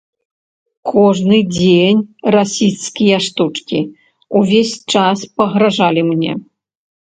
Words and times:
Кожны 0.91 1.37
дзень 1.55 2.01
расісцкія 2.35 3.17
штучкі, 3.27 3.79
увесь 4.41 4.73
час 4.95 5.19
пагражалі 5.43 6.01
мне. 6.11 6.33